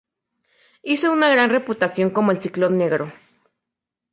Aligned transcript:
Hizo 0.81 1.11
una 1.11 1.29
gran 1.29 1.51
reputación 1.51 2.09
como 2.09 2.31
"El 2.31 2.41
Ciclón 2.41 2.73
Negro". 2.73 3.13